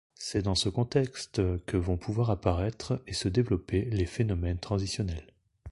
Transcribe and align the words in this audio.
C'est 0.15 0.41
dans 0.41 0.55
ce 0.55 0.67
contexte 0.67 1.43
que 1.67 1.77
vont 1.77 1.95
pouvoir 1.95 2.31
apparaître 2.31 2.99
et 3.05 3.13
se 3.13 3.27
développer 3.27 3.85
les 3.85 4.07
phénomènes 4.07 4.57
transitionnels. 4.57 5.27